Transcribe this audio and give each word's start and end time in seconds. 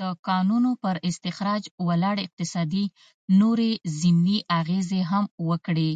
د 0.00 0.02
کانونو 0.26 0.70
پر 0.82 0.96
استخراج 1.10 1.62
ولاړ 1.88 2.16
اقتصاد 2.26 2.72
نورې 3.40 3.70
ضمني 4.00 4.38
اغېزې 4.58 5.00
هم 5.10 5.24
وکړې. 5.48 5.92